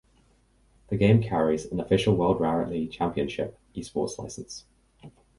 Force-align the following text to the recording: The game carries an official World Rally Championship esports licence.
The 0.87 0.97
game 0.97 1.21
carries 1.21 1.65
an 1.67 1.79
official 1.79 2.15
World 2.15 2.41
Rally 2.41 2.87
Championship 2.87 3.59
esports 3.77 4.17
licence. 4.17 4.65